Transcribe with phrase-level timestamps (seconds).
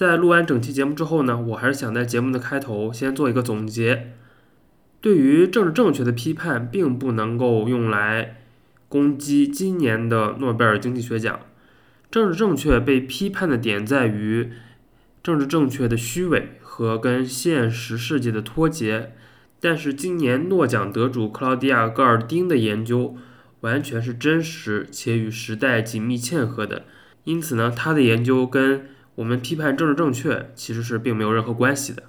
[0.00, 4.14] 在录完整期节目之后呢，我还是想在节目的开头先做一个总结。
[5.02, 8.40] 对于政治正确的批判，并不能够用来
[8.88, 11.40] 攻击今年的诺贝尔经济学奖。
[12.10, 14.50] 政治正确被批判的点在于
[15.22, 19.12] 政治正确的虚伪和跟现实世界的脱节。
[19.60, 23.18] 但是今年诺奖得主克劳迪亚·戈尔丁的研究
[23.60, 26.84] 完全是真实且与时代紧密嵌合的，
[27.24, 32.04] 因此呢，他的研究跟我们批判政治正确其实是并没有任何关系的。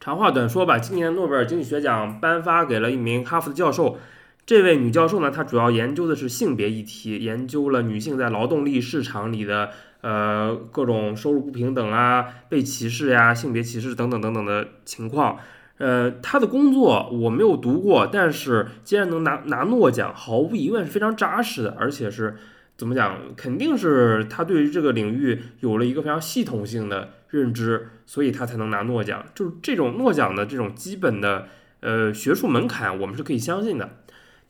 [0.00, 3.98] 长话短说吧，今年诺贝尔经济学奖颁发给了一名哈佛的教授。
[4.46, 15.38] 这位女教授呢，她主要研究的是性别议题，研究了女性在劳动力市场里的呃各种收入不平等啊、被歧视呀、性别歧视等等等等的情况。
[15.78, 22.36] 呃，他的工作我没有读过，但是既然能拿拿诺奖，毫无疑问是非常扎实的，而且是
[22.76, 29.24] 怎么讲，肯定是他对于这个领域有了一个非常系统性的认知，所以他才能拿诺奖。
[29.36, 31.46] 就是这种诺奖的这种基本的
[31.78, 33.88] 呃学术门槛，我们是可以相信的。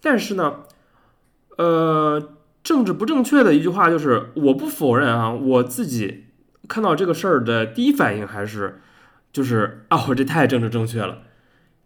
[0.01, 0.61] 但是呢，
[1.59, 2.31] 呃，
[2.63, 6.25] 政治不正确的一句话就是，我不否认啊，我自己
[6.67, 8.81] 看到这个事儿的第一反应还是。
[9.31, 11.19] 就是啊，我这太政治正确了，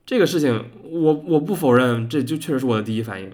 [0.05, 3.31] 这个事情我我不否认，这就确实是我的第一反应。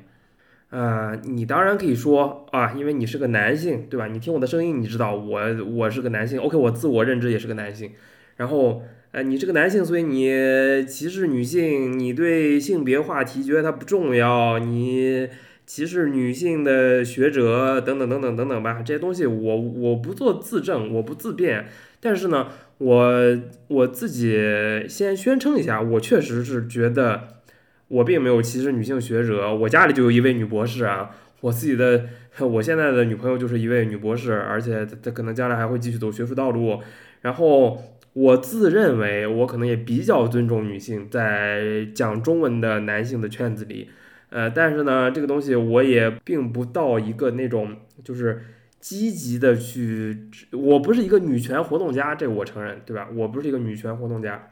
[0.70, 4.06] 呃，你当然可以说啊，因为你是个男性，对吧？
[4.06, 5.40] 你听我的声音，你知道我
[5.74, 6.38] 我是个男性。
[6.38, 7.92] OK，我自我认知也是个男性。
[8.36, 15.26] 然后，呃，你是个男性，所以你歧视女性，你对性别话题觉得它不重要，你
[15.64, 18.82] 歧视女性的学者等等等等等等吧。
[18.84, 21.66] 这些东西我我不做自证，我不自辩。
[21.98, 22.48] 但是呢。
[22.78, 24.40] 我我自己
[24.88, 27.40] 先宣称一下，我确实是觉得
[27.88, 32.06] 我并没有歧视女性学者，我家里就有一位女博士啊，我自己的
[32.38, 36.80] 我现在的女朋友就是一位女博士，而且她可能将来还会继续走学术道路。
[37.22, 43.90] 然后我自认为我可能也比较尊重女性，在讲中文的男性的圈子里，
[44.30, 48.40] 呃，但是呢，这个东西我也并不到一个那种就是。
[48.80, 53.08] 积极的去，我不是一个女权活动家，这我承认，对吧？
[53.14, 54.50] 我不是一个女权活动家。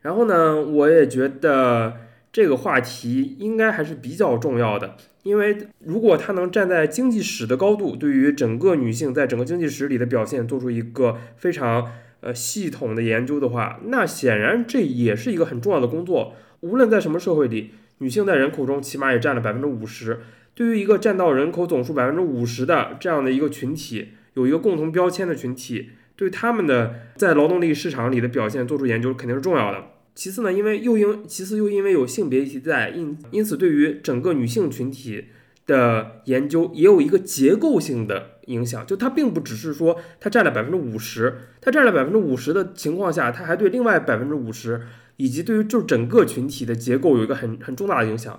[0.00, 1.96] 然后呢，我也觉得
[2.32, 16.34] 这个话题应该还是比较重要的，因为如果他能站在经济史的高度，对于整个女性在整个经济史里的表现做出一个非常呃系统的研究的话，那显然这也是一个很重要的工作。
[16.60, 20.20] 无论在什么社会里，女性在人口中起码也占了百分之五十。
[20.54, 29.84] 对于一个占到人口总数百分之五十的这样的一个群体，有一个共同标签的群体，对他们的在劳动力市场里的表现做出研究肯定是重要的。
[30.14, 35.24] 其次呢，因为又因其次又因为有性别议题在，因因此对于整个女性群体
[35.66, 38.86] 的研究也有一个结构性的影响。
[38.86, 44.82] 就它并不只是说它占了百分之五十，它占了百分之五十的情况下，它还对另外百分之五十
[45.16, 48.38] 以及对于就整个群体的结构有一个很很重大的影响。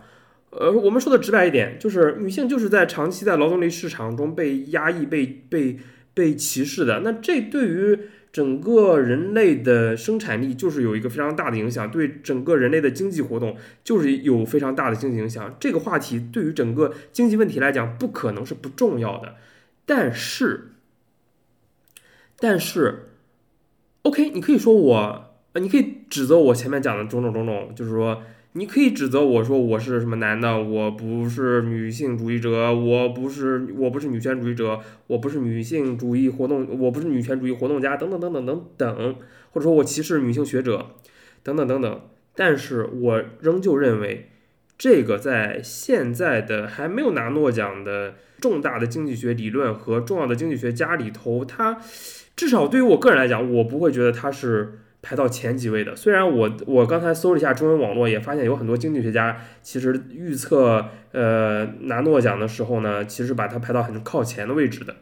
[0.57, 5.77] 呃，我们说的直白一点，就是女性就是在长期在劳动力市场中被压抑、被被
[6.13, 7.01] 被歧视的。
[7.01, 7.99] 那这对于
[8.31, 15.55] 整个人类的生产力就是有一个非常大的影响，对整个人类的经济活动就是有非常大的经济影响。
[15.59, 19.35] 这个话题对于整个经济问题来讲，不可能是不重要的。
[19.85, 20.71] 但是，
[22.39, 23.09] 但是
[24.03, 28.23] ，OK，你可以说我，呃，你可以指责我前面讲的种种种种，就是说。
[28.57, 39.15] 你可以指责我说我是什么男的，我不是女性主义者，我不是我不是女权主义者，我不是女性主义活动，我不是女权主义活动家，等等等等等等，
[39.51, 40.91] 或者说我歧视女性学者，
[41.43, 42.01] 等等等等。
[42.33, 44.29] 但是我仍旧认为，
[44.77, 51.77] 这个在现在的还没有拿诺奖的重大的经济学理论和重要的经济学家里头，它
[52.37, 54.79] 至少对于我个人来讲，我不会觉得它是。
[55.05, 64.95] 排到前几位的，虽然我我刚才搜了一下中文网络，也发现有很多经济学家其实预测呃拿诺奖的时候呢，其实把它排到很靠前的位置的。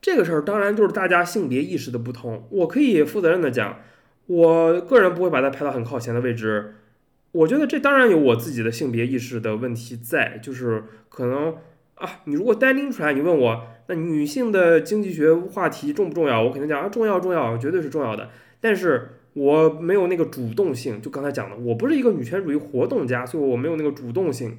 [0.00, 2.46] 这个事儿当然就是大家性别意识的不同。
[2.50, 3.80] 我可以负责任的讲，
[4.26, 6.76] 我个人不会把它排到很靠前的位置。
[7.32, 11.56] 我觉得这当然有我自己的性别意识的问题在，就是可能
[11.96, 18.28] 啊，你如果单拎出来，你问我那女性的经济学话题重不重要，我肯定讲啊重要重要，绝对是重要的。
[18.62, 24.56] 但是我没有那个主动性，就刚才讲的，我不是一个女权主义活动家，所以我没有那个主动性，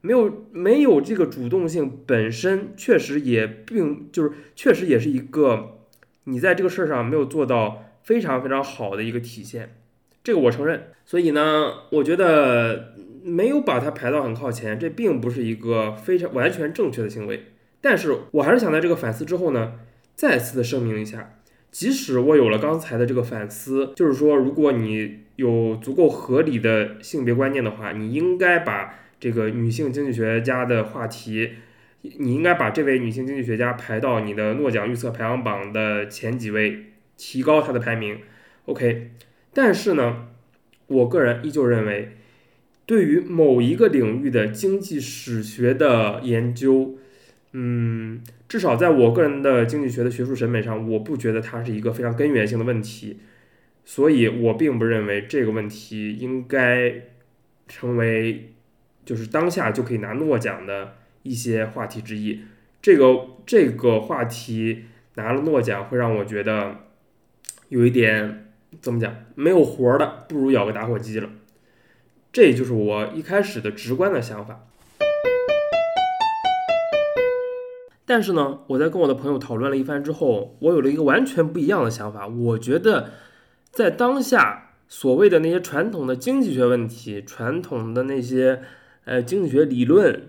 [0.00, 5.80] 没有没有这个主动性本身确实也并就是确实也是一个
[6.24, 9.74] 你在这个事儿上没有做到非常非常好的一个体现，
[10.22, 10.84] 这个我承认。
[11.04, 17.46] 所以呢，我觉得没有把它排到很靠前，这并不是一个非常完全正确的行为。
[17.80, 19.72] 但是我还是想在这个反思之后呢，
[20.14, 21.34] 再次的声明一下，
[21.72, 31.52] 即使我有了刚才的这个反思，就是说，如果你有足够合理的性别观念的话，你应该把这个女性经济学家的话题，
[32.02, 36.84] 你应该把这位女性经济学家排到你的诺奖预测排行榜的前几位，
[37.16, 38.18] 提高她的排名。
[38.66, 39.10] OK，
[39.54, 40.28] 但是呢，
[40.88, 42.16] 我个人依旧认为，
[42.84, 46.98] 对于某一个领域的经济史学的研究，
[47.52, 48.20] 嗯，
[48.52, 53.18] 至少在我个人的经济学的学术审美上，我不觉得它是一个非常根源性的问题，
[53.82, 57.04] 所以我并不认为这个问题应该
[57.66, 58.52] 成为
[59.06, 62.42] 就是当下就可以拿诺奖的一些话题之一。
[62.82, 64.84] 这个这个话题
[65.14, 66.80] 拿了诺奖，会让我觉得
[67.70, 68.50] 有一点。
[68.82, 69.16] 怎么讲？
[69.34, 71.30] 没有活儿的，不如咬个打火机了。
[72.30, 74.66] 这就是我一开始的直观的想法。
[78.04, 82.26] 但是呢，我在跟我的朋友讨论了一番之后，我有了一个完全不一样的想法。
[82.26, 83.10] 我觉得，
[83.70, 88.62] 在当下所谓的那些传统的经济学问题、传统的那些
[89.04, 90.28] 呃经济学理论，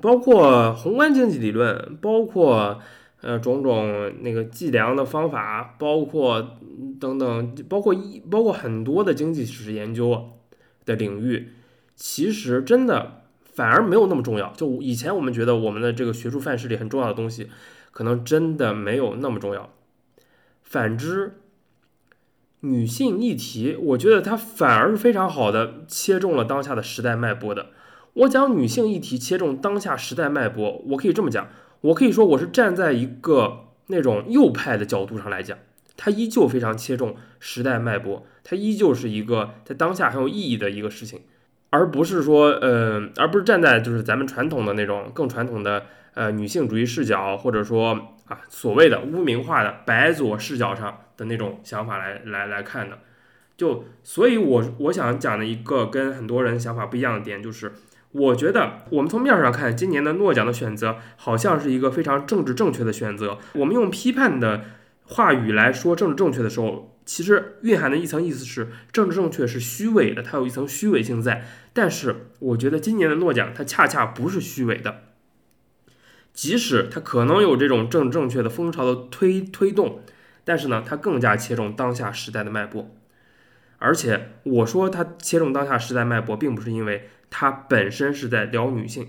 [0.00, 2.80] 包括宏观经济理论，包括。
[3.22, 6.56] 呃，种种那个计量的方法，包括
[6.98, 10.30] 等等，包括一包括很多的经济史研究
[10.86, 11.48] 的领域，
[11.94, 13.19] 其实真的
[13.52, 14.52] 反而没有那么重要。
[14.56, 17.48] 就以前我们觉得我们的这个学术范式里很重要的东西，
[17.92, 19.70] 可能真的没有那么重要。
[20.62, 21.40] 反之，
[22.60, 27.70] 女性议题，我觉得它反而是非常好的切中了当下的时代脉搏的。
[28.14, 31.48] 我讲女性议题切中当下时代脉搏，我可以这么讲。
[31.82, 35.56] 我可以说，我是站在一个那种右派的角度上来讲，
[35.96, 41.20] 它依旧非常切中时代脉搏，它依旧是一个在当下很有意义的一个事情，
[41.70, 45.84] 而不是说，呃，而不是站在就是咱们传统的那种更传统的
[46.14, 47.92] 呃女性主义视角，或者说
[48.26, 52.98] 啊所谓的污名化的白左视角上的那种想法来来来看的。
[53.56, 57.72] 就所以，我我想讲的一个跟很多人想法不一样的点就是。
[58.12, 63.38] 我觉得我们从面上看，今年的诺奖的选择好像是一个非常政治正确的选择。
[63.52, 64.62] 我们用批判的
[65.04, 71.44] 话语来说政治正确的时候，其实蕴含的一层意思是政治正确是虚伪的，它有一层虚伪性在。
[71.72, 75.02] 但是我觉得今年的诺奖它恰恰不是虚伪的，
[76.32, 80.04] 即使它可能有这种政治正确的风潮的推推动，
[80.44, 82.94] 但是呢，它更加切中当下时代的脉搏。
[83.78, 87.10] 而且我说它切中当下时代脉搏，并不是因为。
[87.28, 89.08] 它本身是在聊女性，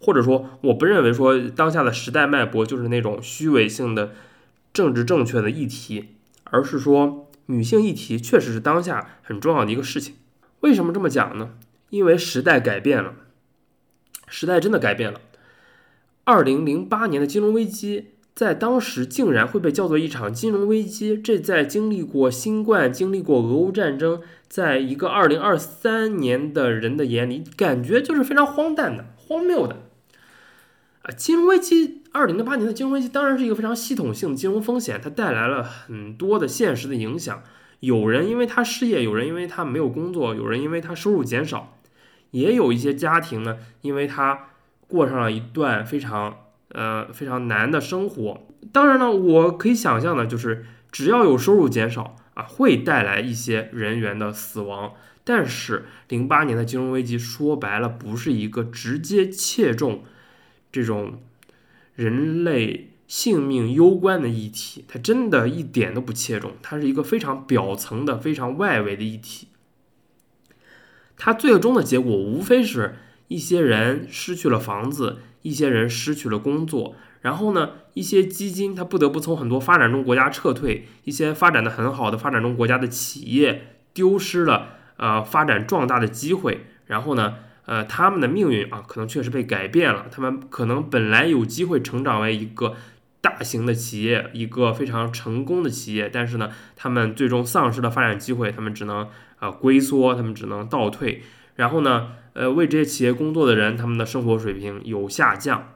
[0.00, 4.12] 或者说，我不认为说当下的时代脉搏就是那种虚伪性的
[4.72, 6.17] 政治正确的议题，
[6.50, 10.14] 而是说女性议题确实是当下很重要的一个事情。
[10.60, 11.50] 为什么这么讲呢？
[11.90, 13.14] 因为时代改变了，
[14.26, 15.20] 时代真的改变了。
[16.24, 18.12] 二零零八年的金融危机。
[18.34, 29.78] 在当时竟然会被叫做一场金融危机，这在经历过新冠、经历过俄乌战争，在一个二零二三年的人的眼里，感觉就是非常荒诞的、荒谬的。
[31.02, 37.42] 啊，金融危机，二零零八年的金融危机当然是一个非常系统性的金融风险，它带来了很多的现实的影响。
[37.80, 41.78] 有人因为他失业，有人因为他没有工作，有人因为他收入减少，
[42.32, 44.48] 也有一些家庭呢，因为他
[44.88, 46.36] 过上了一段非常。
[46.70, 48.46] 呃，非常难的生活。
[48.74, 54.92] 当然呢，我可以想象的，就是只要有收入减少啊，会带来一些人员的死亡。
[55.24, 60.02] 但是，零八年的金融危机说白了，不是一个直接切中
[60.70, 61.22] 这种
[61.98, 69.48] 人类性命攸关的议题，它真的一点都不切中，它是一个非常表层的、非常外围的议题。
[71.16, 72.94] 它最终的结果，无非是
[73.26, 75.18] 一些人失去了房子。
[75.42, 87.36] 一些人失去了工作，然后呢，一些基金它不得不从很多发展中国家撤退，一些发展的很好的发展中国家的企业丢失了呃发展壮大的机会，然后呢，
[87.68, 92.74] 呃他们的命运啊可能确实被改变了，他们可能本来有机会成长为一个
[93.20, 99.08] 大型的企业，一个非常成功的企业，但是呢，他们最终丧失了发展机会，他们只能
[99.38, 101.22] 啊龟缩，他们只能倒退，
[101.54, 102.08] 然后呢。
[102.34, 105.74] 呃，为这些企业工作的人，他们的生活水平有下降，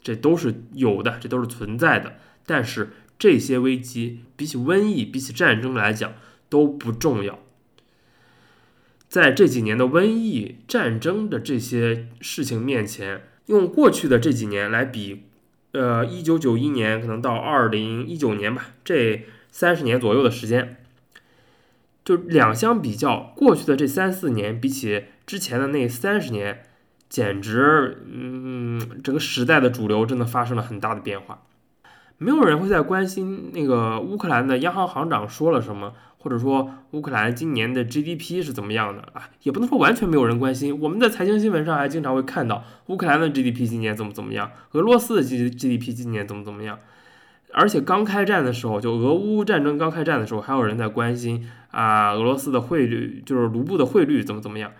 [0.00, 2.14] 这都是有的，这都是存在的。
[2.46, 6.14] 但是这些危机比起瘟疫、比起战争来讲
[6.48, 7.38] 都不重要。
[9.08, 15.24] 在这几年的瘟疫、战争的这些事情面前，用过去的这几年来比，
[15.72, 20.76] 呃，一九九一年可能到二零一九年吧，这三十年左右的时间，
[22.04, 25.04] 就两相比较，过去的这三四年比起。
[25.26, 26.64] 之前的那三十年，
[27.10, 31.42] 简直，嗯，这个时代的主流真的发生了很大的变化。
[32.18, 39.30] 没有人会再关心那个乌克兰的央行行长说了什么，或者说乌克兰今年的 GDP 是怎么样的啊？
[39.44, 40.76] 也不能说完全没有人关心。
[40.80, 46.80] 我们在财经新闻上还经常会看到乌克兰的 GDP 今年怎么怎么样，俄罗斯的 G GDP 今年怎么怎么样。
[47.52, 54.72] 而且刚开战的时候，就俄乌战争刚开战的时候，还有人在关心啊，俄罗斯的汇率就是卢布的汇率怎么怎么样。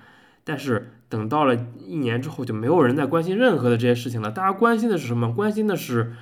[0.43, 1.55] 但是等到了
[1.87, 4.33] 一年之后，就没有人在关心任何的这些事情了。
[4.33, 5.33] 大家关心的是什么？
[5.33, 6.15] 关心的是。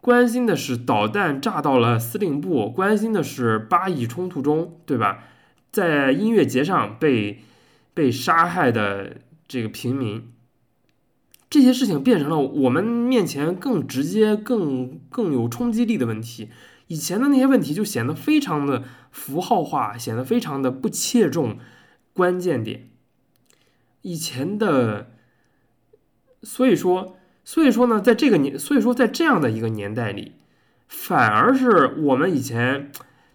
[0.00, 5.24] 关心的是导弹炸到了司令部，关心的是巴以冲突中，对吧？
[5.72, 7.42] 在音乐节上被
[7.92, 9.16] 被杀害的
[9.48, 10.32] 这个平民，
[11.50, 16.48] 这些事情变成了我们面前更直接、更更有冲击力的问题。
[16.86, 21.58] 以前的那些问题就显得非常的符号化，显得非常的不切中
[22.14, 22.88] 关键点。
[24.02, 25.10] 以前的，
[26.42, 27.17] 所以说。
[27.48, 30.32] 所以说呢，在这个年，所以说在这样的一个年代里，
[30.86, 32.92] 反而是我们以前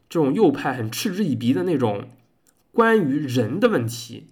[0.08, 2.10] 这种右派很嗤之以鼻的那种
[2.72, 4.28] 关于人的问题、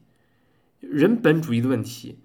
[0.81, 2.19] 人本主义的问题、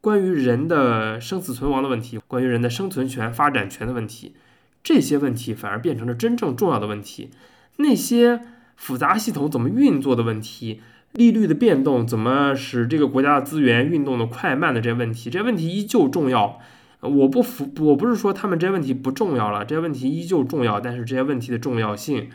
[0.00, 4.36] 关于人的生死存亡的问题、关于人的生存权、发展权的问题，
[4.84, 7.30] 这些问题反而变成了真正重要的问题。
[7.78, 8.42] 那些
[8.76, 10.80] 复杂系统怎么运作的问题。
[11.14, 16.60] 利率的变动怎么使这个国家的资源运动的快慢的这些问题，这些问题依旧重要。
[17.00, 20.80] 我不服，我不是说他们这些问题不重要了，这些问题依旧重要。
[20.80, 22.30] 但是这些问题的重要性，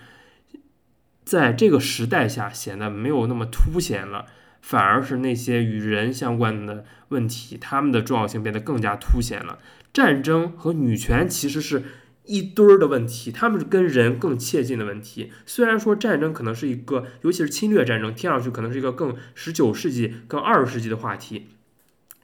[1.26, 4.26] 在这个时代下显得没有那么凸显了，
[4.62, 9.60] 反而是那些与人相关的问题，他们的重要性变得更加凸显了。
[9.92, 11.84] 战争和女权其实是。
[12.30, 15.32] 一堆儿的问题，他们是跟人更切近的问题。
[15.48, 21.48] 虽然说战争可能是一个，尤其是侵略战争，听上去可能是一个更十九世纪、更二十世纪的话题。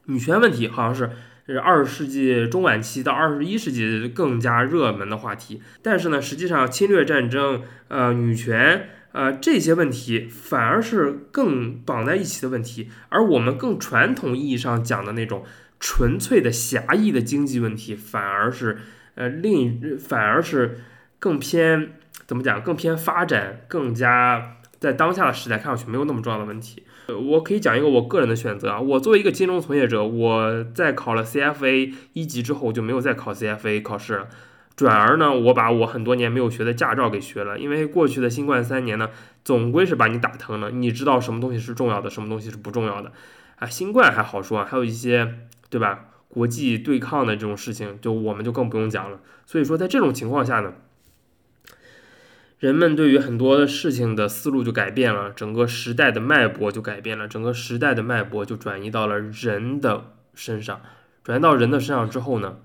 [0.06, 1.10] 女权问题好像是
[1.48, 5.64] 是二十世纪中晚期到二十一世纪更加热门的话题。
[5.82, 12.90] 但是呢，实际上侵略战争、呃女权、呃这些问题反而是更绑在一起的问题。
[13.10, 15.44] 而我们更传统意义上讲的那种
[15.80, 18.78] 纯粹的狭义的经济问题，反而是。
[19.16, 20.80] 呃，另一反而是
[21.20, 21.94] 更偏
[22.28, 22.62] 怎么讲？
[22.62, 26.84] 更偏发展，更加在当下的时代看上去没有那么重要的问题。
[27.08, 34.28] 呃我可以讲一个我个人的选择啊，我作为一个金融从业者，我在考了 CFA 一级之后我就没有再考 CFA 考试了，
[34.76, 37.60] 转而呢，我把我很多年没有学的驾照给学了。
[37.60, 39.12] 因为过去的新冠三年呢，
[39.44, 40.72] 总归是把你打疼了。
[40.72, 43.12] 你知道什么东西是重要的，什么东西是不重要的
[43.58, 43.68] 啊？
[43.68, 45.36] 新冠还好说，还有一些
[45.70, 46.06] 对吧？
[46.28, 49.20] 国际对抗的这种事情，就我们就更不用讲了。
[49.46, 50.74] 所以说，在这种情况下呢，
[52.60, 60.82] 人们对于很多的事情的思路就改变了，整个时代的脉搏就改变了，整个时代的脉搏就转移到了人的身上。
[61.24, 62.58] 转移到人的身上之后呢，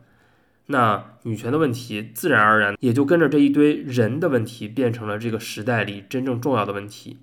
[0.67, 7.19] 那女权的问题自然而然也就跟着这一堆人的问题，变成了这个时代里真正重要的问题。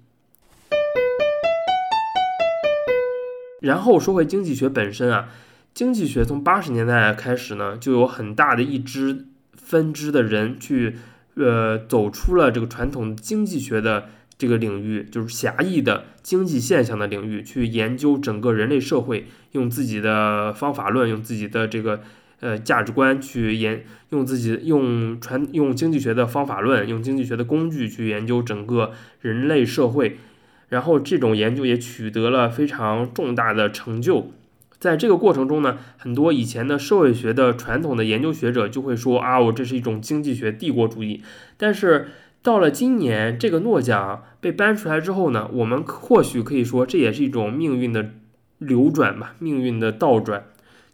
[3.60, 5.30] 然后说回经济学本身啊。
[5.78, 10.96] 经济学从八十年代开始呢，就有很大的一支分支的人去，
[11.36, 22.02] 呃，走出了这个传统经济学的这个领域，就是狭义的经济现象的领域，去研究整个人类社会，用自己的方法论，用自己的这个
[22.40, 30.18] 呃价值观去研，用自己用传用经济学的方法论，用经济学的工具去研究整个人类社会，
[30.70, 34.32] 然后这种研究也取得了非常重大的成就。
[34.80, 41.24] 在这个过程中呢，很多以前的社会学的传统的研究学者就会说啊，我这是一种经济学帝国主义。
[41.58, 42.10] 但是
[42.44, 48.12] 到了今年，这个诺奖被颁出来之后呢，我们或许可以说这也是一种命运的
[48.60, 50.46] 流转吧，命运的倒转。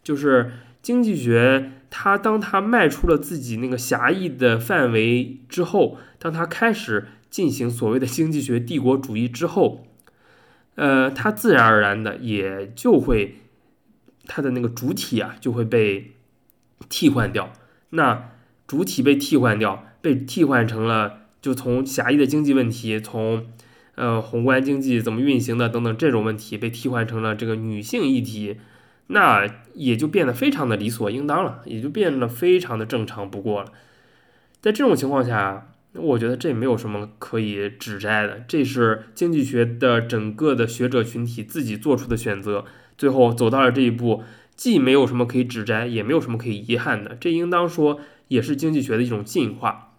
[0.02, 9.86] 就是经济学，它当它迈出了自己那个狭义的范围之后，当它开始进行所谓的经济学帝国主义之后，
[10.76, 13.36] 呃，它自然而然的也就会。
[14.26, 16.12] 它的那个主体啊就会被
[16.88, 17.52] 替换掉，
[17.90, 18.30] 那
[18.66, 23.46] 主体被替换掉，被替换成了就从狭义的经济问题，从
[23.94, 28.56] 呃宏观经济怎么运行的等等这种问题被替换成了这个女性议题，
[29.08, 33.72] 那也就变得非常的理所应当了，也就变得非常的正常不过了。
[34.60, 42.64] 在这种情况下，我觉得这没有什么可以指摘的，这是经济学的整个的学者群体自己做出的选择。
[42.96, 44.22] 最后走到了这一步，
[44.56, 47.16] 既没有什么可以指摘，也没有什么可以遗憾的。
[47.20, 49.92] 这应当说也是经济学的一种进化。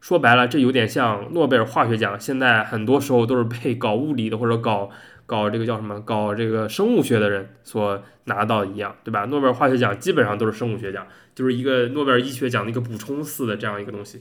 [0.00, 4.90] 说白了，这有点像诺贝尔化学奖，现在很多时候都是被搞物理的或者搞
[5.26, 9.24] 搞这个叫什么搞这个生物学的人所拿到一样，对吧？
[9.26, 14.20] 诺贝尔化学奖基本上都是生物学奖，就是一个诺贝尔医学奖的一个补充似的这样一个东西。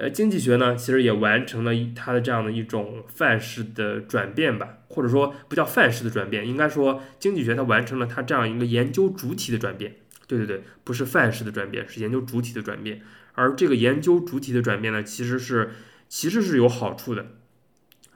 [0.00, 9.96] 呃，经济学呢，其实也完成了它的这样的一种范式的转变吧，或者说不叫范式的转变，应该说经济学它完成了它这样一个研究主体的转变。
[10.28, 13.00] 对对对，不是范式的转变，是研究主体的转变。
[13.32, 15.70] 而这个研究主体的转变呢，其实是
[16.08, 17.32] 其实是有好处的。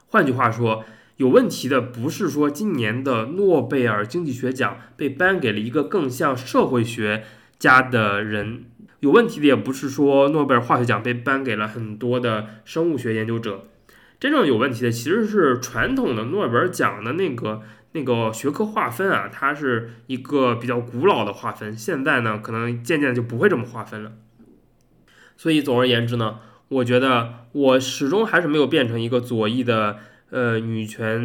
[0.07, 0.85] 换句话说，
[1.17, 7.25] 有问题的不是说今年的诺贝尔经济学奖被颁给了一个更像社会学
[7.59, 8.67] 家的人。
[9.03, 13.65] 有问题的也不是说诺贝尔化学奖被颁给了很多的生物学研究者，
[14.21, 17.63] 真正有问题的其实是传统的诺贝尔奖的那个
[17.95, 24.13] 那个学科划分啊，它是一个比较古老的划分，现在呢可能渐渐就不会这么划分了。
[25.37, 29.99] 所以总而言之呢，我觉得我始终还是没有变成一个左翼的。
[30.33, 31.21] 呃，女权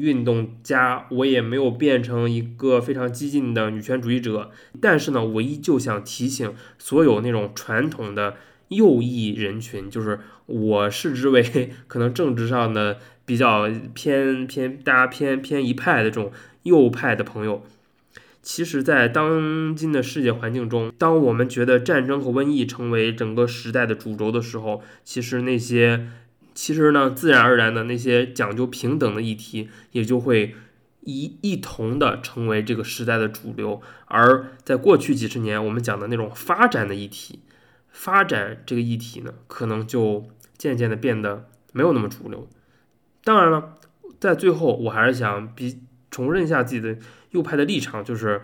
[0.00, 4.50] 运动家，我也没有变成一个非常激进的女权主义者，
[4.80, 8.36] 但是呢，我依旧想提醒所有那种传统的
[8.68, 17.62] 右翼人群，就是我视之为 可能政治上的比较偏偏大家偏偏一派的这种右派的朋友，
[18.40, 26.06] 其实，在当今的世界环境中，当我们觉得战争和瘟疫成为整个时代的主轴的时候，其实那些。
[26.60, 30.56] 其实呢，自然而然的那些讲究平等的议题，也就会
[31.02, 33.80] 一一同的成为这个时代的主流。
[34.06, 37.38] 而在过去几十年，我们讲的那种发展的议题，
[37.90, 42.48] 发展这个议题呢，可能就渐渐的变得没有那么主流。
[43.22, 43.76] 当然了，
[44.18, 45.78] 在最后，我还是想比
[46.10, 46.98] 重申一下自己的
[47.30, 48.42] 右派的立场，就是，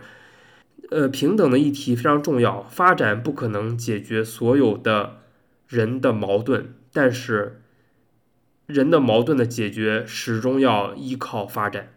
[0.89, 5.17] 呃，平等的议题非常重要，发展不可能解决所有的
[5.67, 7.59] 人的矛盾，但是。
[8.67, 11.94] 人的矛盾的解决始终要依靠发展。